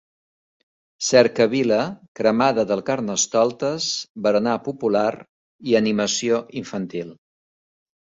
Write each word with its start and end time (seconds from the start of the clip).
Cercavila, 1.07 1.81
cremada 2.19 2.65
del 2.71 2.81
Carnestoltes, 2.87 3.89
berenar 4.29 4.55
popular 4.69 5.11
i 5.73 5.77
animació 5.81 6.41
infantil. 6.63 7.13